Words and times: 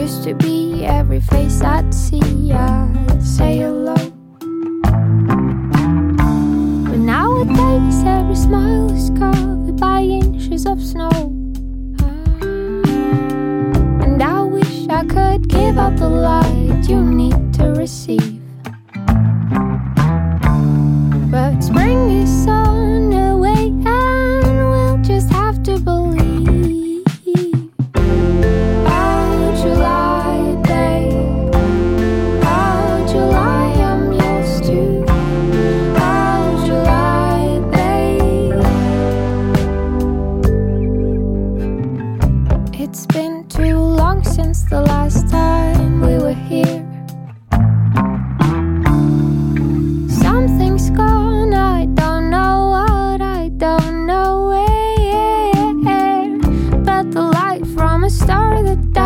used 0.00 0.24
to 0.24 0.34
be. 0.34 0.84
Every 0.84 1.20
face 1.20 1.60
I'd 1.60 1.92
see, 1.92 2.52
I'd 2.52 3.22
say 3.22 3.58
hello. 3.58 3.94
But 6.88 6.98
nowadays, 6.98 8.02
every 8.04 8.36
smile 8.36 8.90
is 8.90 9.10
covered 9.10 9.76
by 9.78 10.00
inches 10.00 10.64
of 10.66 10.82
snow. 10.82 11.10
And 14.04 14.22
I 14.22 14.42
wish 14.42 14.88
I 14.88 15.04
could 15.04 15.48
give 15.48 15.76
up 15.76 15.96
the 15.96 16.08
lie. 16.08 16.59
the 58.70 58.99